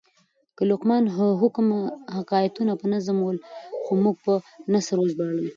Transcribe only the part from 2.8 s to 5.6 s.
په نظم ول؛ خو موږ په نثر وژباړل.